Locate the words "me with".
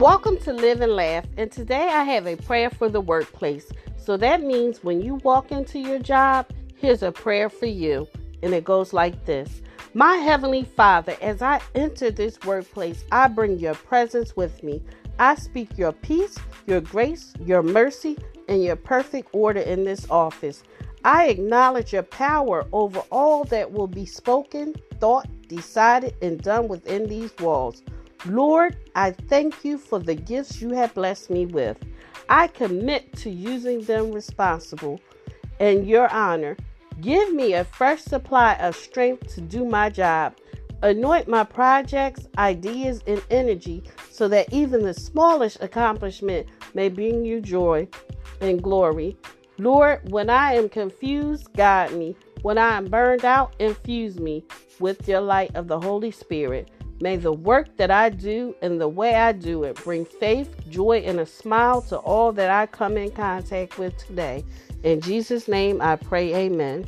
31.30-31.78, 54.18-55.08